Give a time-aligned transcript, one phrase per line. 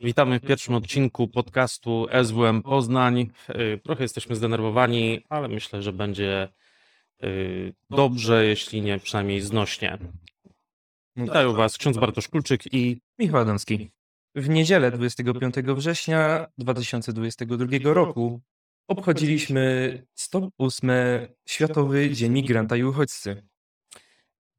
[0.00, 3.30] Witamy w pierwszym odcinku podcastu SWM Poznań.
[3.50, 6.48] Y, Trochę jesteśmy zdenerwowani, ale myślę, że będzie
[7.24, 9.98] y, dobrze, jeśli nie przynajmniej znośnie.
[11.16, 13.90] Witają Was ksiądz Bartosz Kulczyk i Michał Adamski.
[14.34, 18.40] W niedzielę 25 września 2022 roku
[18.88, 20.90] obchodziliśmy 108
[21.48, 23.42] Światowy Dzień Migranta i Uchodźcy.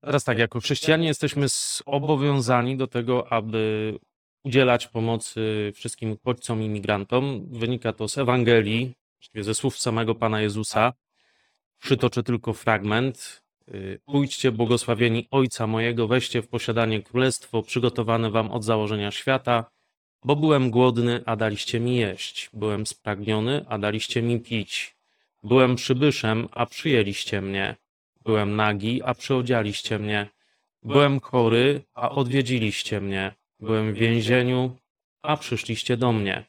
[0.02, 3.94] teraz tak, jako chrześcijanie jesteśmy zobowiązani do tego, aby
[4.50, 7.46] udzielać pomocy wszystkim uchodźcom i migrantom.
[7.52, 10.94] Wynika to z Ewangelii, właściwie ze słów samego Pana Jezusa.
[11.80, 13.43] Przytoczę tylko fragment.
[13.68, 19.71] Y, Pójdźcie, błogosławieni Ojca mojego, weźcie w posiadanie królestwo przygotowane wam od założenia świata,
[20.24, 22.50] bo byłem głodny, a daliście mi jeść.
[22.54, 24.96] Byłem spragniony, a daliście mi pić.
[25.43, 27.76] Byłem przybyszem, a przyjęliście mnie.
[28.24, 30.29] Byłem nagi, a przyodzialiście mnie.
[30.84, 33.39] Byłem chory, a odwiedziliście mnie.
[33.59, 34.78] Byłem w więzieniu,
[35.22, 36.45] a przyszliście do mnie.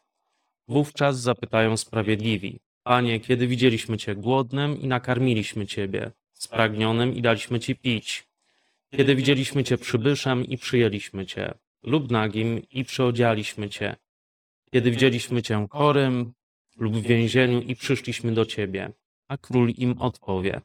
[0.69, 7.77] Wówczas zapytają sprawiedliwi: Panie, kiedy widzieliśmy Cię głodnym i nakarmiliśmy Ciebie, spragnionym i daliśmy Ci
[7.77, 8.29] pić?
[8.97, 13.97] Kiedy widzieliśmy Cię przybyszem i przyjęliśmy Cię, lub nagim i przyodzialiśmy Cię?
[14.73, 16.33] Kiedy widzieliśmy Cię chorym
[16.77, 18.93] lub w więzieniu i przyszliśmy do Ciebie?
[19.29, 20.61] A król im odpowie: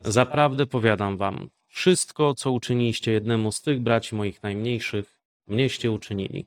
[0.00, 5.21] Zaprawdę powiadam Wam, wszystko, co uczyniliście jednemu z tych braci moich najmniejszych,
[5.52, 6.46] mnieście uczynili.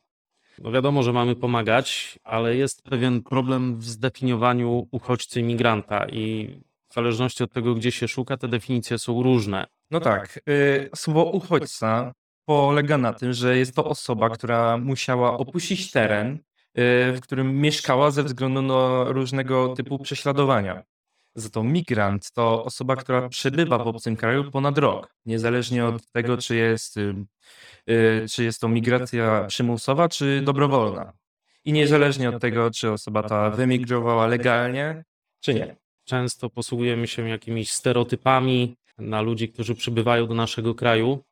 [0.60, 6.56] No wiadomo, że mamy pomagać, ale jest pewien problem w zdefiniowaniu uchodźcy i migranta i
[6.90, 9.66] w zależności od tego, gdzie się szuka, te definicje są różne.
[9.92, 12.14] No tak, y, słowo uchodźca
[12.46, 16.40] polega na tym, że jest to osoba, która musiała opuścić teren, y,
[17.14, 20.84] w którym mieszkała ze względu na różnego typu prześladowania.
[21.36, 26.38] Za to migrant to osoba, która przebywa w obcym kraju ponad rok, niezależnie od tego,
[26.38, 31.14] czy jest, y, czy jest to migracja przymusowa, czy dobrowolna.
[31.66, 35.04] I niezależnie od tego, czy osoba ta wymigrowała legalnie,
[35.40, 35.76] czy nie.
[36.04, 41.24] Często posługujemy się jakimiś stereotypami na ludzi, którzy przybywają do naszego kraju.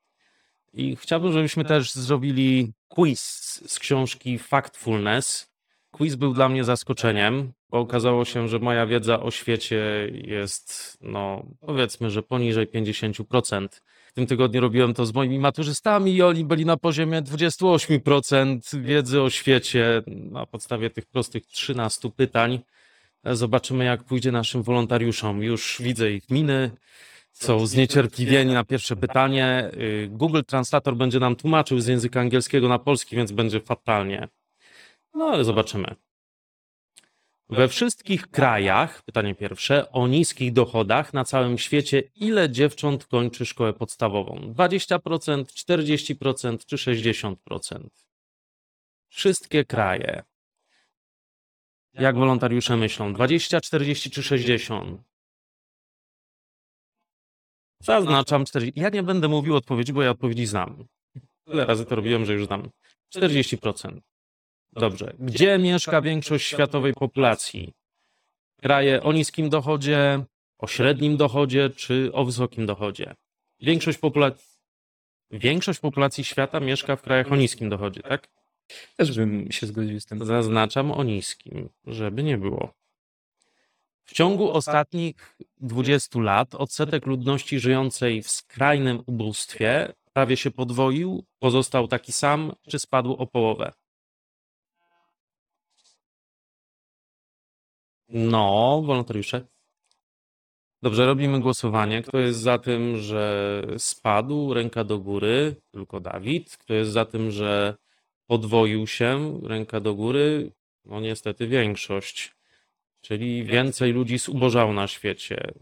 [0.74, 3.22] I chciałbym, żebyśmy też zrobili quiz
[3.68, 5.54] z książki Factfulness.
[5.92, 11.46] Quiz był dla mnie zaskoczeniem, bo okazało się, że moja wiedza o świecie jest, no
[11.60, 13.68] powiedzmy, że poniżej 50%.
[14.08, 19.22] W tym tygodniu robiłem to z moimi maturzystami i oni byli na poziomie 28% wiedzy
[19.22, 22.60] o świecie na podstawie tych prostych 13 pytań.
[23.24, 25.44] Zobaczymy, jak pójdzie naszym wolontariuszom.
[25.44, 26.72] Już widzę ich miny.
[27.32, 29.72] Są zniecierpliwieni na pierwsze pytanie.
[30.10, 34.28] Google Translator będzie nam tłumaczył z języka angielskiego na polski, więc będzie fatalnie.
[35.14, 35.96] No ale zobaczymy.
[37.54, 43.74] We wszystkich krajach, pytanie pierwsze, o niskich dochodach na całym świecie, ile dziewcząt kończy szkołę
[43.74, 44.36] podstawową?
[44.36, 47.36] 20%, 40% czy 60%?
[49.10, 50.24] Wszystkie kraje.
[51.94, 53.14] Jak wolontariusze myślą?
[53.14, 55.02] 20, 40 czy 60?
[57.80, 58.80] Zaznaczam 40.
[58.80, 60.86] Ja nie będę mówił odpowiedzi, bo ja odpowiedzi znam.
[61.46, 62.70] Tyle razy to robiłem, że już znam.
[63.16, 64.00] 40%.
[64.76, 65.14] Dobrze.
[65.20, 67.74] Gdzie mieszka większość światowej populacji?
[68.62, 70.24] Kraje o niskim dochodzie,
[70.58, 73.16] o średnim dochodzie czy o wysokim dochodzie?
[73.60, 74.54] Większość populacji.
[75.32, 78.30] Większość populacji świata mieszka w krajach o niskim dochodzie, tak?
[78.98, 80.26] Też bym się zgodził z tym.
[80.26, 82.74] Zaznaczam o niskim, żeby nie było.
[84.04, 91.88] W ciągu ostatnich 20 lat odsetek ludności żyjącej w skrajnym ubóstwie prawie się podwoił, pozostał
[91.88, 93.72] taki sam, czy spadł o połowę?
[98.14, 99.48] No, wolontariusze.
[100.82, 102.02] Dobrze, robimy głosowanie.
[102.02, 106.58] Kto jest za tym, że spadł, ręka do góry, tylko Dawid.
[106.58, 107.76] Kto jest za tym, że
[108.28, 110.52] podwoił się, ręka do góry,
[110.86, 112.36] no niestety większość.
[113.02, 115.54] Czyli więcej ludzi zubożało na świecie.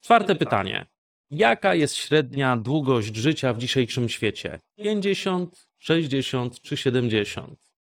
[0.00, 0.86] Czwarte pytanie.
[1.30, 4.60] Jaka jest średnia długość życia w dzisiejszym świecie?
[4.76, 7.71] 50, 60 czy 70?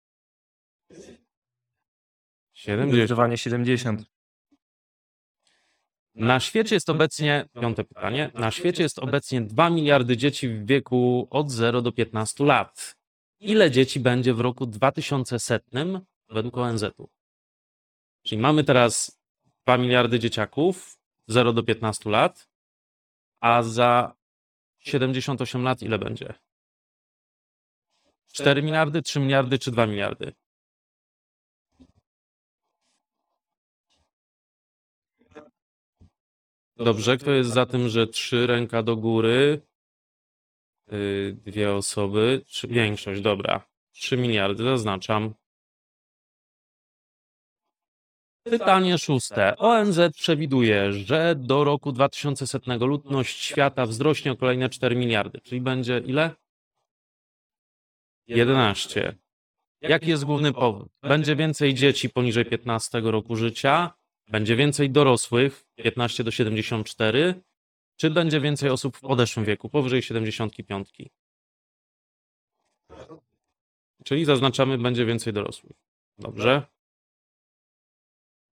[2.61, 2.93] 70.
[2.93, 4.03] Zdecydowanie 70.
[6.15, 11.27] Na świecie jest obecnie, piąte pytanie, na świecie jest obecnie 2 miliardy dzieci w wieku
[11.29, 12.95] od 0 do 15 lat.
[13.39, 17.09] Ile dzieci będzie w roku 2100 według ONZ-u?
[18.23, 19.21] Czyli mamy teraz
[19.65, 20.97] 2 miliardy dzieciaków
[21.27, 22.49] 0 do 15 lat,
[23.39, 24.15] a za
[24.79, 26.33] 78 lat ile będzie?
[28.33, 30.33] 4 miliardy, 3 miliardy czy 2 miliardy?
[36.83, 39.61] Dobrze, kto jest za tym, że trzy ręka do góry,
[40.91, 43.67] yy, dwie osoby, czy większość, dobra.
[43.91, 45.33] 3 miliardy, zaznaczam.
[48.43, 49.57] Pytanie szóste.
[49.57, 55.97] ONZ przewiduje, że do roku 2100 ludność świata wzrośnie o kolejne 4 miliardy, czyli będzie
[56.05, 56.35] ile?
[58.27, 59.15] 11.
[59.81, 60.89] Jaki jest główny powód?
[61.01, 63.93] Będzie więcej dzieci poniżej 15 roku życia,
[64.31, 67.41] będzie więcej dorosłych 15 do 74,
[67.95, 70.89] czy będzie więcej osób w podeszłym wieku, powyżej 75?
[74.03, 75.77] Czyli zaznaczamy, będzie więcej dorosłych.
[76.17, 76.61] Dobrze.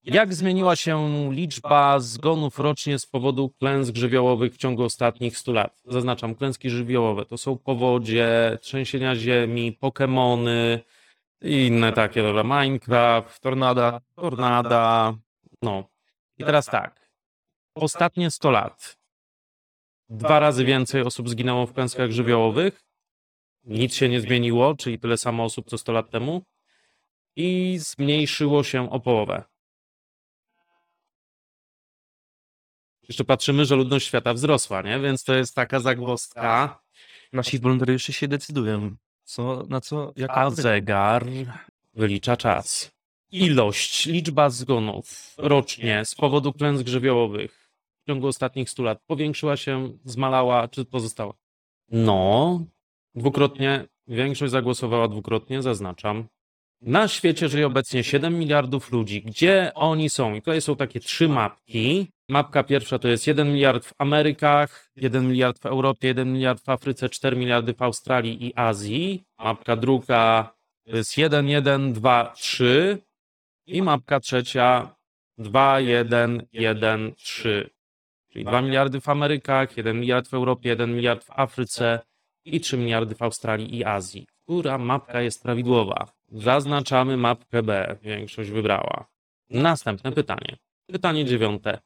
[0.04, 5.82] Jak zmieniła się liczba zgonów rocznie z powodu klęsk żywiołowych w ciągu ostatnich 100 lat?
[5.86, 10.80] Zaznaczam, klęski żywiołowe to są powodzie, trzęsienia ziemi, Pokemony
[11.42, 14.02] i inne takie, dobra, Minecraft, Tornada.
[14.16, 15.14] tornada.
[15.62, 15.90] No.
[16.38, 17.10] I teraz tak.
[17.76, 18.98] Ostatnie 100 lat.
[20.10, 22.84] Dwa razy więcej osób zginęło w klęskach żywiołowych.
[23.64, 26.44] Nic się nie zmieniło, czyli tyle samo osób co 100 lat temu.
[27.36, 29.44] I zmniejszyło się o połowę.
[33.08, 35.00] Jeszcze patrzymy, że ludność świata wzrosła, nie?
[35.00, 36.80] Więc to jest taka zagwozdka.
[37.34, 38.96] Nasi wolontariusze się decydują.
[39.24, 41.26] Co, na co, jak A zegar
[41.94, 42.92] wylicza czas.
[43.32, 47.72] Ilość, liczba zgonów rocznie z powodu klęsk żywiołowych
[48.04, 51.34] w ciągu ostatnich 100 lat powiększyła się, zmalała czy pozostała?
[51.92, 52.62] No,
[53.16, 56.28] dwukrotnie, większość zagłosowała dwukrotnie, zaznaczam.
[56.82, 59.22] Na świecie żyje obecnie 7 miliardów ludzi.
[59.22, 60.36] Gdzie oni są?
[60.36, 62.08] I tutaj są takie trzy mapki.
[62.30, 66.70] Mapka pierwsza to jest 1 miliard w Amerykach, 1 miliard w Europie, 1 miliard w
[66.70, 69.24] Afryce, 4 miliardy w Australii i Azji.
[69.40, 70.54] Mapka druga
[70.86, 73.09] to jest 1, 1, 2, 3.
[73.70, 74.96] I mapka trzecia
[75.38, 77.70] 2, 1, 1, 3.
[78.30, 82.00] Czyli 2 miliardy w Amerykach, 1 miliard w Europie, 1 miliard w Afryce
[82.46, 84.28] i 3 miliardy w Australii i Azji.
[84.44, 86.12] Która mapka jest prawidłowa?
[86.28, 87.98] Zaznaczamy mapkę B.
[88.02, 89.08] Większość wybrała.
[89.50, 90.58] Następne pytanie.
[90.86, 91.80] Pytanie dziewiąte.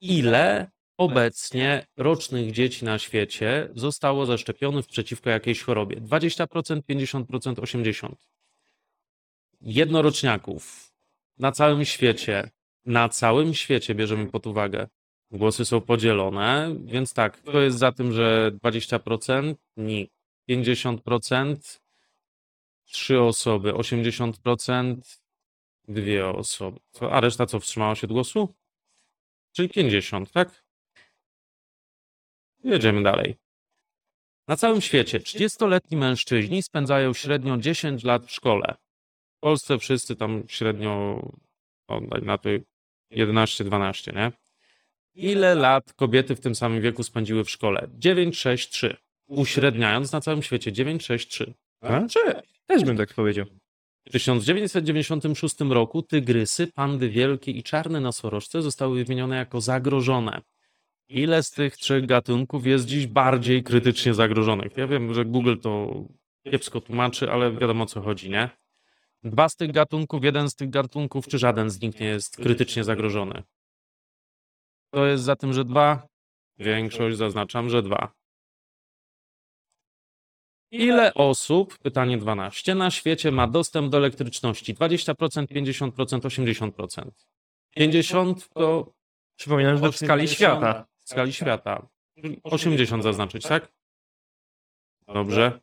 [0.00, 5.96] Ile obecnie rocznych dzieci na świecie zostało zaszczepionych przeciwko jakiejś chorobie?
[6.00, 6.46] 20%,
[6.82, 8.14] 50%, 80%.
[9.60, 10.91] Jednoroczniaków
[11.38, 12.50] na całym świecie,
[12.84, 14.88] na całym świecie bierzemy pod uwagę.
[15.30, 19.54] Głosy są podzielone, więc tak, kto jest za tym, że 20%?
[19.76, 20.14] Nikt.
[20.50, 21.80] 50%?
[22.84, 23.72] Trzy osoby.
[23.72, 24.96] 80%?
[25.88, 26.80] Dwie osoby.
[27.10, 28.54] A reszta co, wstrzymała się od głosu?
[29.52, 30.64] Czyli 50, tak?
[32.64, 33.36] Jedziemy dalej.
[34.48, 38.74] Na całym świecie 30-letni mężczyźni spędzają średnio 10 lat w szkole.
[39.42, 41.22] W Polsce wszyscy tam średnio
[41.88, 42.48] o, daj na to
[43.12, 44.32] 11-12, nie?
[45.14, 47.88] Ile lat kobiety w tym samym wieku spędziły w szkole?
[47.98, 48.96] 9, 6, 3.
[49.26, 51.54] Uśredniając na całym świecie 9, 6, 3.
[51.80, 52.06] A?
[52.06, 52.20] Czy?
[52.66, 53.46] Też bym tak powiedział.
[54.06, 60.40] W 1996 roku tygrysy, pandy wielkie i czarne nosorożce zostały wymienione jako zagrożone.
[61.08, 64.76] Ile z tych trzech gatunków jest dziś bardziej krytycznie zagrożonych?
[64.76, 66.04] Ja wiem, że Google to
[66.50, 68.61] kiepsko tłumaczy, ale wiadomo o co chodzi, nie?
[69.24, 72.84] Dwa z tych gatunków, jeden z tych gatunków, czy żaden z nich nie jest krytycznie
[72.84, 73.42] zagrożony?
[74.90, 76.06] To jest za tym, że dwa?
[76.58, 78.12] Większość zaznaczam, że dwa.
[80.70, 84.74] Ile osób, pytanie 12, na świecie ma dostęp do elektryczności?
[84.74, 87.10] 20%, 50%, 80%.
[87.74, 88.92] 50 to
[89.36, 90.86] Przypominam, że w skali 80 świata.
[90.96, 91.88] W skali świata.
[92.14, 93.72] Czyli 80 zaznaczyć, tak?
[95.06, 95.60] Dobrze.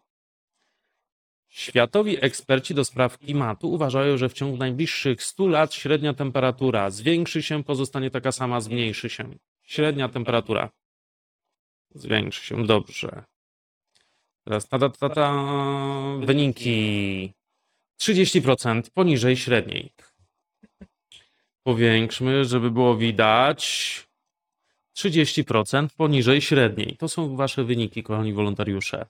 [1.50, 7.44] Światowi eksperci do spraw klimatu uważają, że w ciągu najbliższych 100 lat średnia temperatura zwiększy
[7.44, 9.30] się, pozostanie taka sama, zmniejszy się.
[9.64, 10.70] Średnia temperatura
[11.96, 12.66] zwiększy się.
[12.66, 13.24] Dobrze.
[14.44, 15.34] Teraz ta, ta, ta, ta,
[16.20, 17.32] wyniki
[18.02, 19.94] 30% poniżej średniej.
[21.64, 24.10] Powiększmy, żeby było widać.
[24.98, 26.98] 30% poniżej średniej.
[26.98, 29.06] To są wasze wyniki, kochani wolontariusze.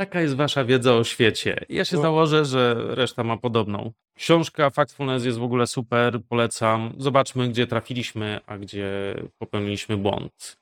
[0.00, 1.64] Taka jest wasza wiedza o świecie.
[1.68, 2.02] Ja się No.
[2.02, 3.92] założę, że reszta ma podobną.
[4.14, 6.94] Książka Factfulness jest w ogóle super, polecam.
[6.98, 10.58] Zobaczmy, gdzie trafiliśmy, a gdzie popełniliśmy błąd.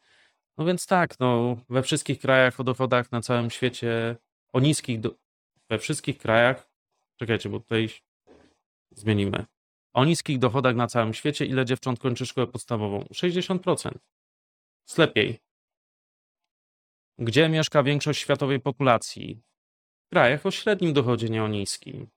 [0.58, 4.16] No więc tak, no, we wszystkich krajach o dochodach na całym świecie,
[4.52, 5.10] o niskich, do...
[5.70, 6.70] we wszystkich krajach,
[7.16, 7.88] czekajcie, bo tutaj
[8.90, 9.44] zmienimy.
[9.94, 13.00] O niskich dochodach na całym świecie, ile dziewcząt kończy szkołę podstawową?
[13.00, 13.90] 60%.
[14.88, 15.45] Jest lepiej.
[17.18, 19.42] Gdzie mieszka większość światowej populacji?
[20.06, 22.08] W krajach o średnim dochodzie, nie o niskim.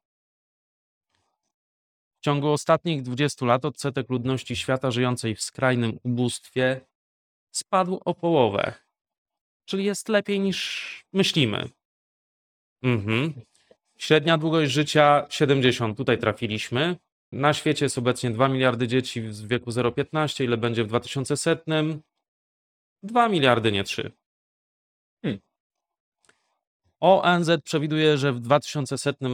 [2.20, 6.82] W ciągu ostatnich 20 lat odsetek ludności świata żyjącej w skrajnym ubóstwie
[7.52, 8.74] spadł o połowę.
[9.66, 11.70] Czyli jest lepiej niż myślimy.
[12.84, 13.34] Mhm.
[13.98, 16.96] Średnia długość życia 70, tutaj trafiliśmy.
[17.32, 20.44] Na świecie jest obecnie 2 miliardy dzieci w wieku 0,15.
[20.44, 21.64] Ile będzie w 2100?
[23.04, 24.12] 2 miliardy, nie 3.
[27.00, 29.28] ONZ przewiduje, że w 2100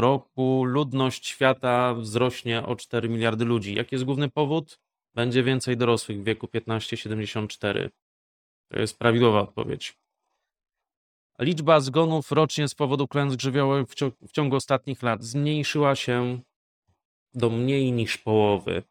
[0.00, 3.74] roku ludność świata wzrośnie o 4 miliardy ludzi.
[3.74, 4.80] Jaki jest główny powód?
[5.14, 7.88] Będzie więcej dorosłych w wieku 15-74.
[8.68, 9.98] To jest prawidłowa odpowiedź.
[11.38, 16.40] Liczba zgonów rocznie z powodu klęsk żywiołowych w, cio- w ciągu ostatnich lat zmniejszyła się
[17.34, 18.82] do mniej niż połowy.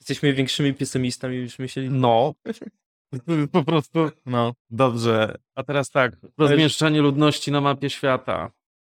[0.00, 1.90] Jesteśmy większymi pesymistami niż myśleli.
[1.90, 2.34] No,
[3.52, 4.54] po prostu No.
[4.70, 5.38] dobrze.
[5.54, 8.50] A teraz tak, rozmieszczenie ludności na mapie świata.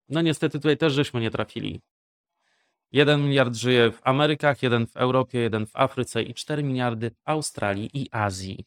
[0.08, 1.80] No niestety tutaj też żeśmy nie trafili.
[2.92, 7.14] Jeden miliard żyje w Amerykach, jeden w Europie, jeden w Afryce i 4 miliardy w
[7.24, 8.64] Australii i Azji.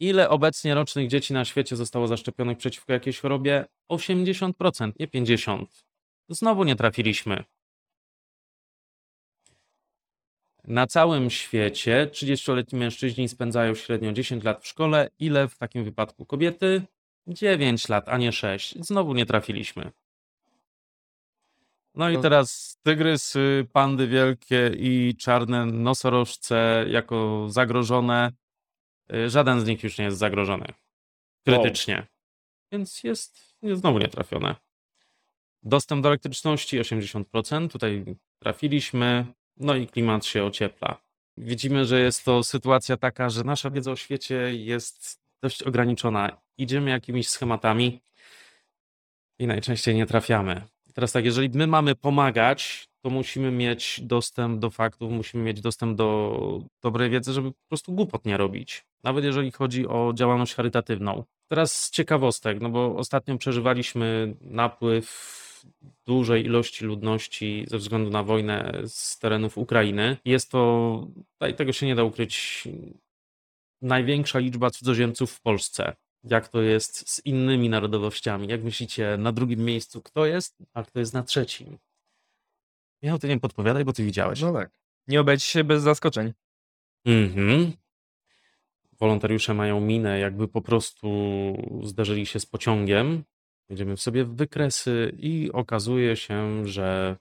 [0.00, 3.64] Ile obecnie rocznych dzieci na świecie zostało zaszczepionych przeciwko jakiejś chorobie?
[3.92, 5.66] 80%, nie 50%.
[6.28, 7.44] Znowu nie trafiliśmy.
[10.64, 15.10] Na całym świecie 30-letni mężczyźni spędzają średnio 10 lat w szkole.
[15.18, 16.82] Ile w takim wypadku kobiety?
[17.26, 18.84] 9 lat, a nie 6.
[18.84, 19.92] Znowu nie trafiliśmy.
[21.94, 28.30] No i teraz tygrysy, pandy wielkie i czarne nosorożce jako zagrożone.
[29.14, 30.66] Y, Żaden z nich już nie jest zagrożony.
[31.44, 32.06] Krytycznie.
[32.72, 34.54] Więc jest, jest znowu nietrafione.
[35.62, 37.70] Dostęp do elektryczności 80%.
[37.70, 38.04] Tutaj
[38.38, 39.26] trafiliśmy.
[39.56, 40.96] No i klimat się ociepla.
[41.36, 46.36] Widzimy, że jest to sytuacja taka, że nasza wiedza o świecie jest dość ograniczona.
[46.58, 48.00] Idziemy jakimiś schematami
[49.38, 50.62] i najczęściej nie trafiamy.
[50.94, 55.96] Teraz tak, jeżeli my mamy pomagać, to musimy mieć dostęp do faktów, musimy mieć dostęp
[55.96, 58.86] do dobrej wiedzy, żeby po prostu głupot nie robić.
[59.04, 61.24] Nawet jeżeli chodzi o działalność charytatywną.
[61.48, 65.34] Teraz z ciekawostek, no bo ostatnio przeżywaliśmy napływ
[66.06, 70.16] dużej ilości ludności ze względu na wojnę z terenów Ukrainy.
[70.24, 71.06] Jest to,
[71.56, 72.64] tego się nie da ukryć,
[73.82, 75.96] największa liczba cudzoziemców w Polsce.
[76.24, 78.48] Jak to jest z innymi narodowościami?
[78.48, 81.78] Jak myślicie, na drugim miejscu kto jest, a kto jest na trzecim?
[83.02, 84.40] Miał ty nie podpowiadaj, bo ty widziałeś.
[84.40, 84.70] No tak.
[85.08, 86.32] Nie obejdzie się bez zaskoczeń.
[87.04, 87.72] Mhm.
[88.92, 91.08] Wolontariusze mają minę, jakby po prostu
[91.82, 93.24] zderzyli się z pociągiem.
[93.68, 97.16] Jedziemy sobie w wykresy i okazuje się, że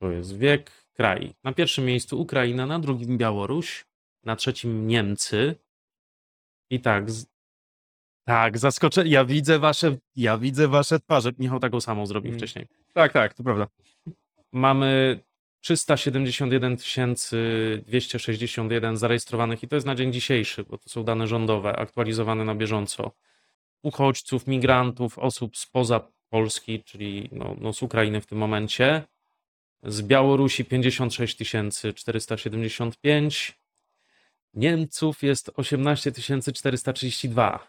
[0.00, 1.34] to jest wiek, kraj.
[1.44, 3.84] Na pierwszym miejscu Ukraina, na drugim Białoruś,
[4.24, 5.54] na trzecim Niemcy.
[6.70, 7.26] I tak, z...
[8.26, 9.06] tak, zaskoczę.
[9.08, 11.30] Ja widzę wasze, ja widzę wasze twarze.
[11.38, 12.38] Michał taką samą zrobił Mm.
[12.38, 12.66] wcześniej.
[12.94, 13.66] Tak, tak, to prawda.
[14.52, 15.20] Mamy
[15.60, 16.76] 371
[17.86, 22.54] 261 zarejestrowanych i to jest na dzień dzisiejszy, bo to są dane rządowe, aktualizowane na
[22.54, 23.12] bieżąco.
[23.82, 29.02] Uchodźców, migrantów, osób spoza Polski, czyli no, no z Ukrainy w tym momencie.
[29.82, 31.36] Z Białorusi 56
[31.94, 33.58] 475.
[34.54, 37.68] Niemców jest 18 432.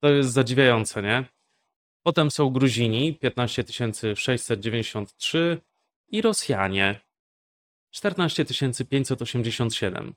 [0.00, 1.24] To jest zadziwiające, nie?
[2.02, 3.64] Potem są Gruzini 15
[4.14, 5.60] 693
[6.08, 7.00] i Rosjanie
[7.90, 8.44] 14
[8.90, 10.14] 587.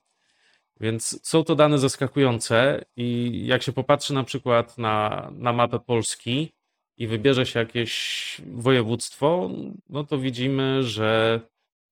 [0.80, 6.52] Więc są to dane zaskakujące i jak się popatrzy na przykład na, na mapę Polski
[6.98, 9.50] i wybierze się jakieś województwo,
[9.90, 11.42] no to widzimy, że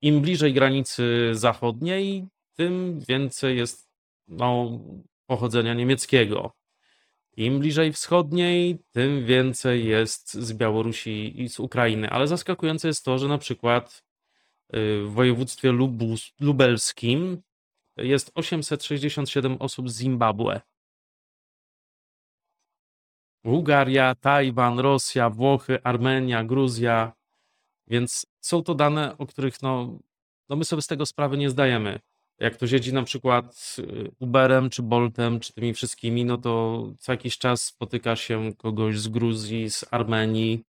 [0.01, 3.89] im bliżej granicy zachodniej, tym więcej jest
[4.27, 4.79] no,
[5.25, 6.51] pochodzenia niemieckiego.
[7.37, 12.09] Im bliżej wschodniej, tym więcej jest z Białorusi i z Ukrainy.
[12.09, 14.03] Ale zaskakujące jest to, że na przykład
[14.75, 17.41] y, w województwie lubus, lubelskim
[18.01, 20.61] jest 867 osób z Zimbabwe.
[23.43, 27.13] Bułgaria, Tajwan, Rosja, Włochy, Armenia, Gruzja.
[27.87, 29.99] Więc są to dane, o których no,
[30.49, 31.99] no my sobie z tego sprawy nie zdajemy.
[32.39, 37.11] Jak ktoś jeździ na przykład y, Uberem, czy Boltem, czy tymi wszystkimi, no to co
[37.11, 40.63] jakiś czas spotyka się kogoś z Gruzji, z Armenii.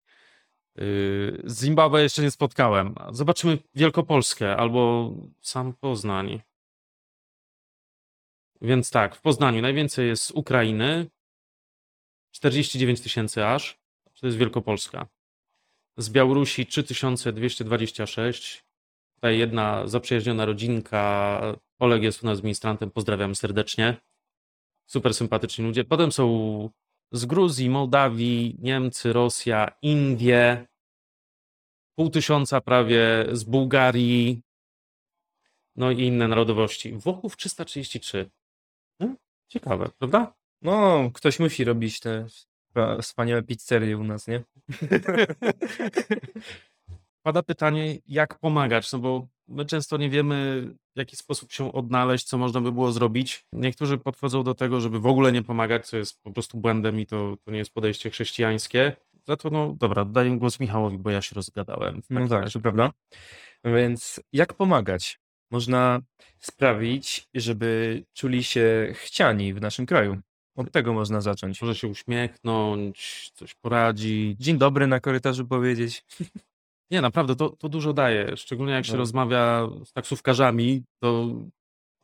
[0.78, 2.94] Y, Z Zimbabwe jeszcze nie spotkałem.
[3.10, 6.40] Zobaczymy Wielkopolskę albo sam Poznań.
[8.62, 11.10] Więc tak, w Poznaniu najwięcej jest z Ukrainy.
[12.30, 13.78] 49 tysięcy aż.
[14.20, 15.06] To jest Wielkopolska.
[15.96, 18.64] Z Białorusi 3226.
[19.14, 21.40] Tutaj jedna zaprzyjaźniona rodzinka.
[21.78, 22.90] Oleg jest u nas ministrantem.
[22.90, 23.96] Pozdrawiam serdecznie.
[24.86, 25.84] Super sympatyczni ludzie.
[25.84, 26.70] Potem są
[27.12, 30.66] z Gruzji, Mołdawii, Niemcy, Rosja, Indie.
[31.94, 34.42] Pół tysiąca prawie z Bułgarii.
[35.76, 36.92] No i inne narodowości.
[36.92, 38.30] Włochów 333.
[39.48, 40.34] Ciekawe, prawda?
[40.62, 42.26] No, ktoś musi robić te
[42.74, 44.42] wspa- wspaniałe pizzerie u nas, nie?
[47.22, 52.24] Pada pytanie, jak pomagać, no bo my często nie wiemy, w jaki sposób się odnaleźć,
[52.26, 53.46] co można by było zrobić.
[53.52, 57.06] Niektórzy podchodzą do tego, żeby w ogóle nie pomagać, co jest po prostu błędem i
[57.06, 58.96] to, to nie jest podejście chrześcijańskie.
[59.26, 62.02] Za to, no dobra, daję głos Michałowi, bo ja się rozgadałem.
[62.10, 62.60] No tak, razie.
[62.60, 62.92] prawda.
[63.64, 65.20] Więc jak pomagać?
[65.50, 66.00] Można
[66.40, 70.20] sprawić, żeby czuli się chciani w naszym kraju.
[70.56, 71.62] Od tego można zacząć.
[71.62, 74.38] Może się uśmiechnąć, coś poradzić.
[74.40, 76.04] Dzień dobry na korytarzu powiedzieć.
[76.90, 78.36] Nie, naprawdę, to, to dużo daje.
[78.36, 78.98] Szczególnie jak się No.
[78.98, 81.28] rozmawia z taksówkarzami, to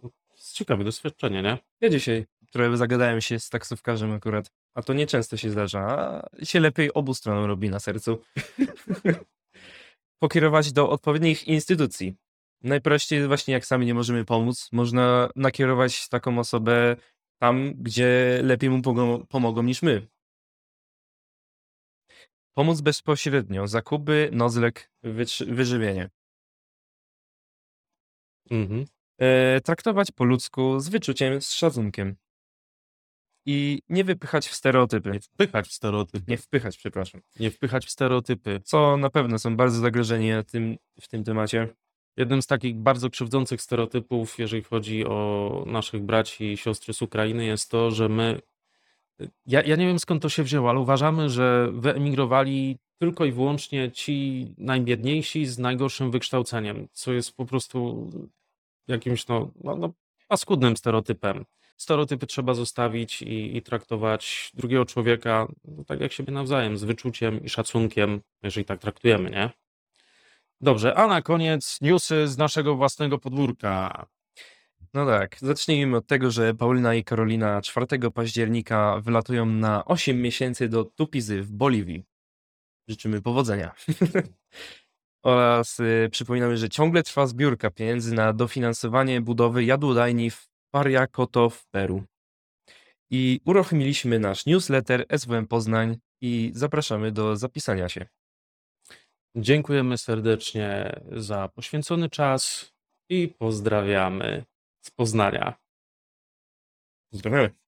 [0.00, 1.58] to jest ciekawe doświadczenie, nie?
[1.80, 6.60] Ja dzisiaj trochę zagadałem się z taksówkarzem akurat, a to nieczęsto się zdarza, a się
[6.60, 8.18] lepiej obu stronom robi na sercu.
[10.22, 12.14] Pokierować do odpowiednich instytucji.
[12.62, 16.96] Najprościej właśnie jak sami nie możemy pomóc, można nakierować taką osobę
[17.38, 20.06] tam, gdzie lepiej mu pogo- pomogą niż my.
[22.54, 24.30] Pomóc bezpośrednio, zakupy,
[25.02, 26.10] wytrzy- wyżywienie.
[28.50, 28.84] Mhm.
[29.18, 32.16] E, traktować po ludzku, z wyczuciem, z szacunkiem.
[33.46, 35.10] I nie wypychać w stereotypy.
[35.10, 36.24] Nie wpychać w stereotypy.
[36.28, 37.20] Nie wpychać, przepraszam.
[37.40, 38.60] Nie wpychać w stereotypy.
[38.64, 41.68] Co na pewno są bardzo zagrożeni tym, w tym temacie.
[42.16, 47.44] Jednym z takich bardzo krzywdzących stereotypów, jeżeli chodzi o naszych braci i siostry z Ukrainy,
[47.44, 48.40] jest to, że my.
[49.46, 53.90] Ja, ja nie wiem skąd to się wzięło, ale uważamy, że wyemigrowali tylko i wyłącznie
[53.90, 58.10] ci najbiedniejsi z najgorszym wykształceniem, co jest po prostu
[58.88, 59.92] jakimś no, no, no
[60.28, 61.44] paskudnym stereotypem.
[61.76, 67.44] Stereotypy trzeba zostawić i, i traktować drugiego człowieka no, tak jak siebie nawzajem, z wyczuciem
[67.44, 69.50] i szacunkiem, jeżeli tak traktujemy, nie?
[70.62, 74.06] Dobrze, a na koniec newsy z naszego własnego podwórka.
[74.94, 80.68] No tak, zacznijmy od tego, że Paulina i Karolina 4 października wylatują na 8 miesięcy
[80.68, 82.04] do Tupizy w Boliwii.
[82.88, 83.74] Życzymy powodzenia.
[85.22, 91.66] Oraz y, przypominamy, że ciągle trwa zbiórka pieniędzy na dofinansowanie budowy jadłodajni w Pariakoto w
[91.66, 92.04] Peru.
[93.10, 98.06] I uruchomiliśmy nasz newsletter SWM Poznań i zapraszamy do zapisania się.
[99.36, 102.72] Dziękujemy serdecznie za poświęcony czas
[103.08, 104.44] i pozdrawiamy
[104.80, 105.54] z Poznania.
[107.10, 107.61] Pozdrawiamy.